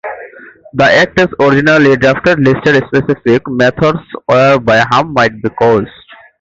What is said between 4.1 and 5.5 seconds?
whereby harm might be